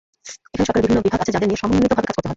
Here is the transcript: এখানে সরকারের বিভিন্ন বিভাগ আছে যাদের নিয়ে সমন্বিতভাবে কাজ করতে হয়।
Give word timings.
এখানে 0.53 0.65
সরকারের 0.67 0.85
বিভিন্ন 0.85 1.01
বিভাগ 1.05 1.19
আছে 1.23 1.33
যাদের 1.35 1.47
নিয়ে 1.49 1.61
সমন্বিতভাবে 1.61 2.05
কাজ 2.07 2.13
করতে 2.15 2.21
হয়। 2.23 2.29